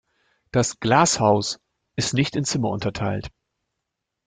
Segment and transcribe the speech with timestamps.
[0.49, 1.59] Das Glass House
[1.95, 3.29] ist nicht in Zimmer unterteilt.